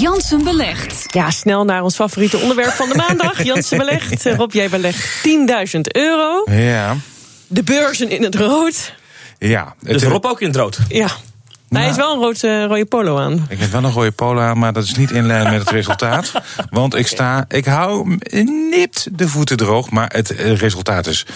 [0.00, 1.04] Jansen belegt.
[1.06, 3.42] Ja, snel naar ons favoriete onderwerp van de maandag.
[3.42, 4.24] Jansen belegt.
[4.24, 5.28] Rob, jij belegt
[5.74, 6.44] 10.000 euro.
[6.50, 6.96] Ja.
[7.46, 8.94] De beurzen in het rood.
[9.38, 9.74] Ja.
[9.80, 10.78] Dus Rob ook in het rood?
[10.88, 11.08] Ja.
[11.68, 13.46] Hij is wel een rood, uh, rode polo aan.
[13.48, 15.70] Ik heb wel een rode polo aan, maar dat is niet in lijn met het
[15.70, 16.32] resultaat.
[16.70, 18.18] Want ik sta, ik hou
[18.70, 21.26] nipt de voeten droog, maar het resultaat is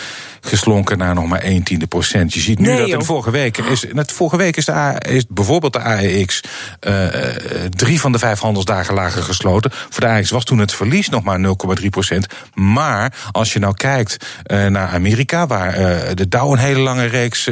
[0.48, 2.34] geslonken naar nog maar 1 tiende procent.
[2.34, 4.72] Je ziet nu Nee, dat in de vorige week is, net vorige week is, de
[4.72, 6.40] A, is bijvoorbeeld de AEX
[6.80, 7.34] eh, eh,
[7.70, 9.70] drie van de vijf handelsdagen lager gesloten.
[9.90, 11.38] Voor de AEX was toen het verlies nog maar
[11.80, 12.27] 0,3 procent.
[12.55, 15.74] Maar als je nou kijkt eh, naar Amerika, waar
[16.14, 17.48] de Dow een hele lange reeks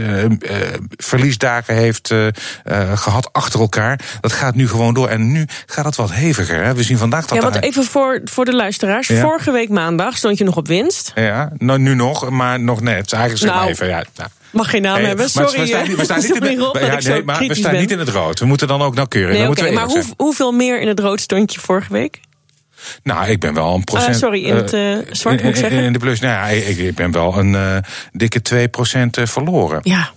[0.97, 2.27] verliesdagen heeft eh,
[2.65, 5.09] eh, gehad achter elkaar, dat gaat nu gewoon door.
[5.09, 6.65] En nu gaat het wat heviger.
[6.65, 6.75] Hè.
[6.75, 9.09] We zien vandaag dat Ja, want even voor, voor de luisteraars.
[9.09, 9.20] Ja.
[9.20, 11.12] Vorige week maandag stond je nog op winst.
[11.15, 13.12] Ja, nou, nu nog, maar nog net.
[13.12, 13.87] Eigenlijk zeg maar Nou, even.
[13.88, 14.29] Ja, nou.
[14.51, 15.30] Mag geen naam Nee, hebben.
[15.30, 17.55] Sorry, we staan, eh, niet- we staan niet in de, Rob, ja, nee, maar we
[17.55, 17.80] staan ben.
[17.80, 18.38] niet in het rood.
[18.38, 19.56] We moeten dan ook nauwkeurig.
[19.61, 22.15] Nee, maar hoe, hoeveel meer in het rood stond je vorige week?
[22.15, 23.01] zeggen.
[23.02, 24.15] Nou, ik ben wel een procent.
[24.15, 25.78] Ah, sorry, in het, eh, zwart moet ik in- in- zeggen.
[25.83, 27.77] In de plus, nou ja, ik, ik ben wel een eh,
[28.12, 29.81] dikke 2% eh, verloren.
[29.83, 30.11] Ja.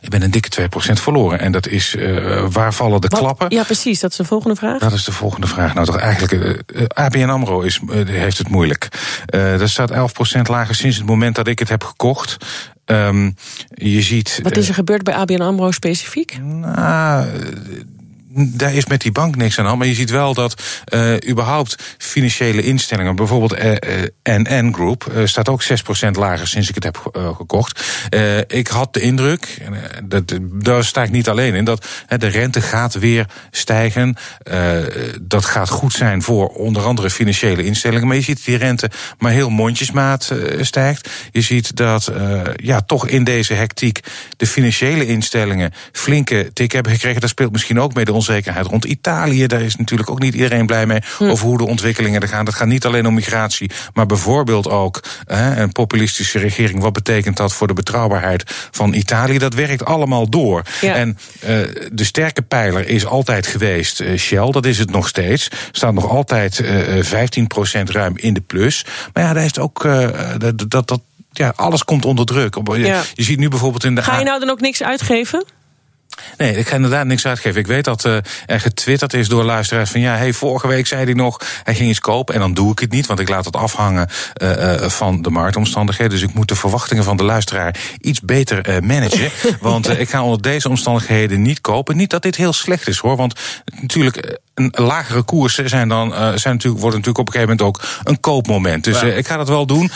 [0.00, 1.38] Ik ben een dikke 2% verloren.
[1.40, 3.50] En dat is, eh, waar vallen de Wat- klappen?
[3.50, 4.00] Ja, precies.
[4.00, 4.78] Dat is de volgende vraag.
[4.78, 5.74] Dat is de volgende vraag.
[5.74, 8.88] Nou, toch eigenlijk, eh, eh, ABN AMRO is, heeft het moeilijk.
[9.58, 12.36] Dat staat 11% lager sinds het moment dat ik het heb gekocht.
[12.84, 13.30] Ehm,
[13.68, 14.40] je ziet...
[14.42, 16.38] Wat is er gebeurd bij ABN AMRO specifiek?
[16.42, 17.26] Nou,
[18.34, 19.78] daar is met die bank niks aan de hand.
[19.78, 25.24] Maar je ziet wel dat eh, überhaupt financiële instellingen, bijvoorbeeld eh, eh, NN Group, eh,
[25.24, 27.84] staat ook 6% lager sinds ik het heb eh, gekocht.
[28.08, 32.26] Eh, ik had de indruk, eh, dat, daar sta ik niet alleen in, dat de
[32.26, 34.16] rente gaat weer stijgen.
[34.42, 34.78] Eh,
[35.20, 38.06] dat gaat goed zijn voor onder andere financiële instellingen.
[38.06, 41.10] Maar je ziet dat die rente maar heel mondjesmaat eh, stijgt.
[41.30, 44.00] Je ziet dat eh, ja, toch in deze hectiek
[44.36, 47.20] de financiële instellingen flinke tik hebben gekregen.
[47.20, 49.46] Daar speelt misschien ook mee de onzekerheid rond Italië.
[49.46, 52.44] Daar is natuurlijk ook niet iedereen blij mee over hoe de ontwikkelingen er gaan.
[52.44, 56.80] Dat gaat niet alleen om migratie, maar bijvoorbeeld ook hè, een populistische regering.
[56.80, 59.38] Wat betekent dat voor de betrouwbaarheid van Italië?
[59.38, 60.62] Dat werkt allemaal door.
[60.80, 60.94] Ja.
[60.94, 61.48] En eh,
[61.92, 64.50] de sterke pijler is altijd geweest eh, Shell.
[64.50, 65.48] Dat is het nog steeds.
[65.72, 67.28] Staat nog altijd eh,
[67.80, 68.84] 15% ruim in de plus.
[69.12, 69.82] Maar ja, daar heeft ook
[70.38, 71.00] dat, dat, dat
[71.32, 72.54] ja, alles komt onder druk.
[72.64, 73.02] Je, Ja.
[73.14, 75.44] je ziet nu bijvoorbeeld in de Ga je nou dan ook niks uitgeven?
[76.36, 77.60] Nee, ik ga inderdaad niks uitgeven.
[77.60, 81.04] Ik weet dat eh, er getwitterd is door luisteraars van ja, hey, vorige week zei
[81.04, 83.44] hij nog, hij ging iets kopen en dan doe ik het niet, want ik laat
[83.44, 86.12] het afhangen eh, eh, van de marktomstandigheden.
[86.12, 89.30] Dus ik moet de verwachtingen van de luisteraar iets beter managen.
[89.60, 91.96] want ik ga onder deze omstandigheden niet kopen.
[91.96, 93.40] Niet dat dit heel slecht is hoor, want
[93.80, 97.82] natuurlijk een lagere koersen zijn dan, zijn natuurlijk, worden natuurlijk op een gegeven moment ook
[98.04, 98.84] een koopmoment.
[98.84, 99.90] Dus ik ga dat wel doen,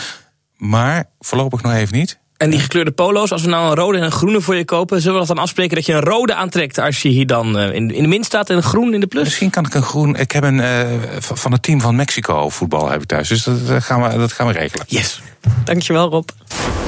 [0.57, 2.19] maar voorlopig nog even niet.
[2.37, 5.01] En die gekleurde polo's, als we nou een rode en een groene voor je kopen,
[5.01, 7.73] zullen we dat dan afspreken dat je een rode aantrekt als je hier dan eh,
[7.73, 9.23] in, in de min staat en een groen in de plus?
[9.23, 10.15] Misschien kan ik een groen.
[10.15, 10.87] Ik heb een eh,
[11.19, 13.27] van het team van Mexico voetbal heb ik thuis.
[13.27, 14.85] Dus dat, gaan, we, dat gaan we regelen.
[14.87, 15.21] Yes.
[15.63, 16.29] Dankjewel, Rob.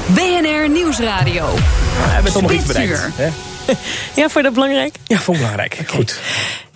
[0.06, 1.54] BNR Nieuwsradio.
[1.54, 3.16] We hebben toch nog iets bereikt.
[3.16, 3.28] Hè?
[4.16, 4.94] Ja, vond je dat belangrijk?
[5.04, 5.78] Ja, vond ik belangrijk.
[5.86, 6.20] Goed.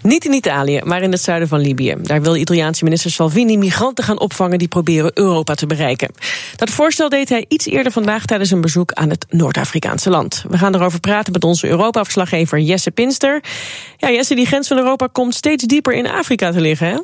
[0.07, 1.95] Niet in Italië, maar in het zuiden van Libië.
[2.03, 6.11] Daar wil de Italiaanse minister Salvini migranten gaan opvangen die proberen Europa te bereiken.
[6.57, 10.45] Dat voorstel deed hij iets eerder vandaag tijdens een bezoek aan het Noord-Afrikaanse land.
[10.49, 13.43] We gaan erover praten met onze Europa-verslaggever Jesse Pinster.
[13.97, 16.99] Ja, Jesse, die grens van Europa komt steeds dieper in Afrika te liggen, hè?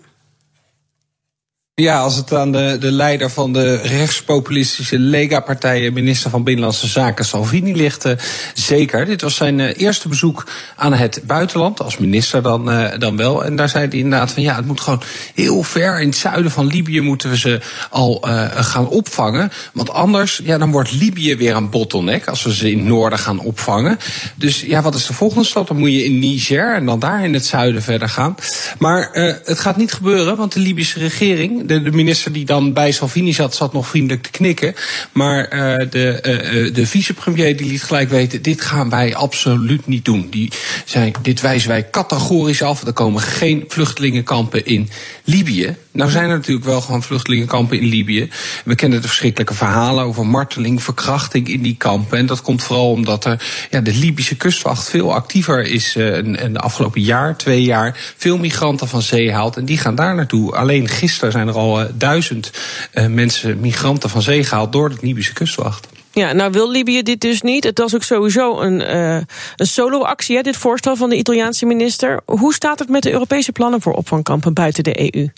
[1.81, 6.87] Ja, als het aan de, de leider van de rechtspopulistische Lega-partij, en minister van Binnenlandse
[6.87, 8.13] Zaken Salvini, ligt, eh,
[8.55, 9.05] zeker.
[9.05, 10.47] Dit was zijn eh, eerste bezoek
[10.77, 13.45] aan het buitenland, als minister dan, eh, dan wel.
[13.45, 15.03] En daar zei hij inderdaad van ja, het moet gewoon
[15.35, 19.53] heel ver in het zuiden van Libië moeten we ze al eh, gaan opvangen.
[19.73, 23.19] Want anders, ja, dan wordt Libië weer een bottleneck als we ze in het noorden
[23.19, 23.99] gaan opvangen.
[24.35, 25.69] Dus ja, wat is de volgende stap?
[25.69, 28.35] Dan moet je in Niger en dan daar in het zuiden verder gaan.
[28.79, 32.93] Maar eh, het gaat niet gebeuren, want de Libische regering, de, minister die dan bij
[32.93, 34.75] Salvini zat, zat nog vriendelijk te knikken.
[35.13, 40.05] Maar eh, de, eh, de vicepremier die liet gelijk weten, dit gaan wij absoluut niet
[40.05, 40.27] doen.
[40.31, 40.53] Die
[40.85, 42.87] zei, dit wijzen wij categorisch af.
[42.87, 44.89] Er komen geen vluchtelingenkampen in
[45.25, 45.77] Libië.
[45.93, 48.31] Nou zijn er natuurlijk wel gewoon vluchtelingenkampen in Libië.
[48.65, 52.19] We kennen de verschrikkelijke verhalen over marteling, verkrachting in die kampen.
[52.19, 56.61] En dat komt vooral omdat er, ja, de Libische kustwacht veel actiever is in de
[56.61, 58.13] afgelopen jaar, twee jaar.
[58.17, 60.57] Veel migranten van zee haalt en die gaan daar naartoe.
[60.57, 62.51] Alleen gisteren zijn er al eh, duizend
[62.93, 65.89] eh, mensen, migranten van zee gehaald door de Libische kustwacht.
[66.13, 67.65] Ja, nou wil Libië dit dus niet.
[67.65, 69.17] Het was ook sowieso een, eh,
[69.57, 72.21] een solo-actie, dit voorstel van de Italiaanse minister.
[72.25, 75.29] Hoe staat het met de Europese plannen voor opvangkampen buiten de EU?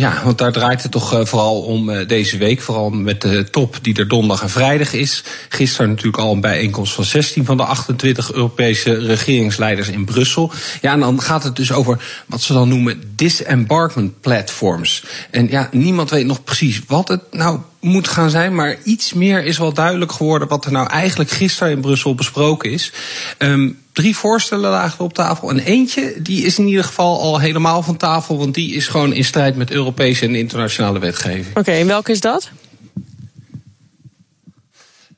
[0.00, 2.60] Ja, want daar draait het toch uh, vooral om uh, deze week.
[2.60, 5.24] Vooral met de top die er donderdag en vrijdag is.
[5.48, 10.52] Gisteren natuurlijk al een bijeenkomst van 16 van de 28 Europese regeringsleiders in Brussel.
[10.80, 15.04] Ja, en dan gaat het dus over wat ze dan noemen disembarkment platforms.
[15.30, 18.54] En ja, niemand weet nog precies wat het nou moet gaan zijn.
[18.54, 22.70] Maar iets meer is wel duidelijk geworden wat er nou eigenlijk gisteren in Brussel besproken
[22.70, 22.92] is.
[23.38, 25.50] Um, drie voorstellen lagen op tafel.
[25.50, 28.38] En eentje, die is in ieder geval al helemaal van tafel.
[28.38, 31.48] Want die is gewoon in strijd met Europese en internationale wetgeving.
[31.48, 32.50] Oké, okay, en welke is dat?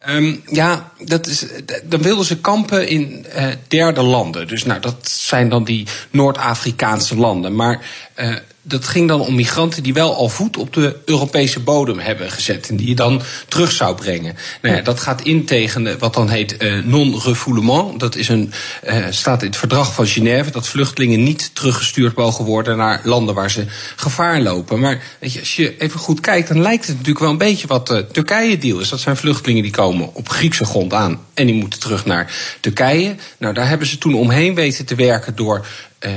[0.09, 1.47] Um, ja, dat is,
[1.85, 4.49] dan wilden ze kampen in uh, derde landen.
[4.49, 7.55] Dus nou, dat zijn dan die Noord-Afrikaanse landen.
[7.55, 7.81] Maar
[8.21, 8.35] uh,
[8.69, 12.69] dat ging dan om migranten die wel al voet op de Europese bodem hebben gezet.
[12.69, 14.37] En die je dan terug zou brengen.
[14.63, 18.01] Nou ja, dat gaat in tegen wat dan heet uh, non-refoulement.
[18.01, 18.53] Dat is een,
[18.89, 20.51] uh, staat in het verdrag van Genève.
[20.51, 23.65] Dat vluchtelingen niet teruggestuurd mogen worden naar landen waar ze
[23.97, 24.81] gevaar lopen.
[24.81, 27.67] Maar weet je, als je even goed kijkt, dan lijkt het natuurlijk wel een beetje
[27.67, 28.89] wat de Turkije-deal is.
[28.89, 31.21] Dat zijn vluchtelingen die komen op Griekse grond aan.
[31.35, 33.15] En die moeten terug naar Turkije.
[33.39, 35.67] Nou, daar hebben ze toen omheen weten te werken door.
[36.01, 36.13] Uh,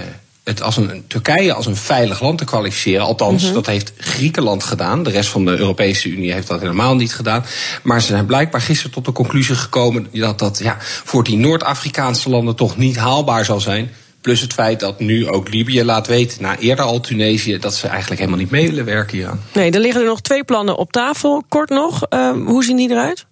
[0.50, 3.06] het als een, Turkije als een veilig land te kwalificeren.
[3.06, 3.56] Althans, mm-hmm.
[3.56, 5.04] dat heeft Griekenland gedaan.
[5.04, 7.46] De rest van de Europese Unie heeft dat helemaal niet gedaan.
[7.84, 12.30] Maar ze zijn blijkbaar gisteren tot de conclusie gekomen dat dat ja, voor die Noord-Afrikaanse
[12.30, 13.92] landen toch niet haalbaar zal zijn.
[14.22, 17.88] Plus het feit dat nu ook Libië laat weten, na eerder al Tunesië, dat ze
[17.88, 19.42] eigenlijk helemaal niet mee willen werken hieraan.
[19.54, 21.44] Nee, er liggen er nog twee plannen op tafel.
[21.50, 23.26] Kort nog, uh, hoe zien die eruit?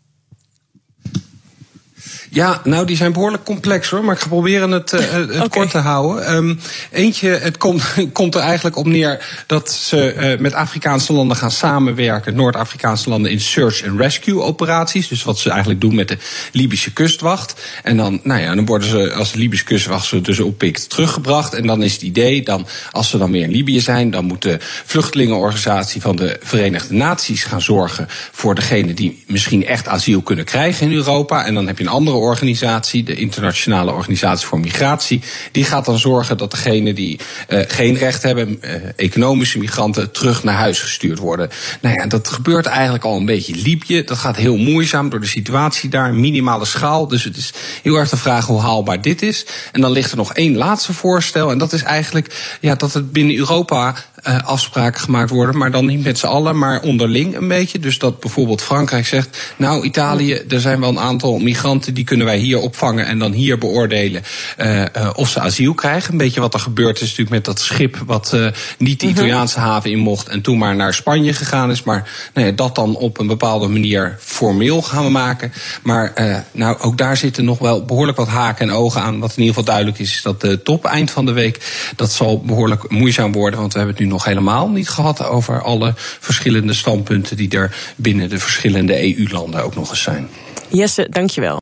[2.38, 4.04] Ja, nou, die zijn behoorlijk complex hoor.
[4.04, 5.48] Maar ik ga proberen het, uh, het okay.
[5.48, 6.36] kort te houden.
[6.36, 6.60] Um,
[6.92, 11.52] eentje, het komt, komt er eigenlijk op neer dat ze uh, met Afrikaanse landen gaan
[11.52, 12.36] samenwerken.
[12.36, 15.08] Noord-Afrikaanse landen in search and rescue operaties.
[15.08, 16.18] Dus wat ze eigenlijk doen met de
[16.52, 17.62] Libische kustwacht.
[17.84, 21.54] En dan, nou ja, dan worden ze als de Libische kustwacht ze dus oppikt teruggebracht.
[21.54, 24.42] En dan is het idee, dan, als ze dan weer in Libië zijn, dan moet
[24.42, 30.46] de vluchtelingenorganisatie van de Verenigde Naties gaan zorgen voor degene die misschien echt asiel kunnen
[30.46, 31.46] krijgen in Europa.
[31.46, 35.22] En dan heb je een andere organisatie, de Internationale Organisatie voor Migratie,
[35.52, 37.20] die gaat dan zorgen dat degenen die
[37.50, 41.50] uh, geen recht hebben, uh, economische migranten, terug naar huis gestuurd worden.
[41.82, 44.04] Nou ja, dat gebeurt eigenlijk al een beetje Libië.
[44.04, 47.08] Dat gaat heel moeizaam door de situatie daar, minimale schaal.
[47.08, 47.54] Dus het is
[47.84, 49.46] heel erg de vraag hoe haalbaar dit is.
[49.72, 51.52] En dan ligt er nog één laatste voorstel.
[51.52, 53.96] En dat is eigenlijk ja, dat het binnen Europa
[54.28, 57.80] uh, afspraken gemaakt worden, maar dan niet met z'n allen, maar onderling een beetje.
[57.80, 62.26] Dus dat bijvoorbeeld Frankrijk zegt, nou Italië, er zijn wel een aantal migranten die kunnen
[62.26, 64.24] wij hier opvangen en dan hier beoordelen
[64.58, 64.86] uh, uh,
[65.16, 66.12] of ze asiel krijgen.
[66.12, 68.36] Een beetje wat er gebeurd is natuurlijk met dat schip wat
[68.78, 71.84] niet de Italiaanse haven in mocht en toen maar naar Spanje gegaan is.
[71.84, 75.54] Maar nou ja, dat dan op een bepaalde manier formeel gaan we maken.
[75.84, 76.14] Maar
[76.52, 79.20] nou, ook daar zitten nog wel behoorlijk wat haken en ogen aan.
[79.20, 81.60] Wat in ieder geval duidelijk is, is dat de top eind van de week,
[81.96, 85.62] dat zal behoorlijk moeizaam worden, want we hebben het nu nog helemaal niet gehad over
[85.62, 90.30] alle verschillende standpunten die er binnen de verschillende EU-landen ook nog eens zijn.
[90.68, 91.56] Jesse, dankjewel.